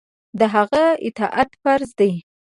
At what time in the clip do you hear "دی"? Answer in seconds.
1.99-2.11